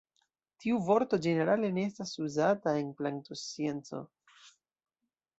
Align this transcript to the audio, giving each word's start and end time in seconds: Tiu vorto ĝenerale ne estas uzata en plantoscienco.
Tiu 0.63 0.77
vorto 0.85 1.17
ĝenerale 1.25 1.67
ne 1.75 1.83
estas 1.89 2.13
uzata 2.27 2.73
en 2.77 2.89
plantoscienco. 3.01 4.01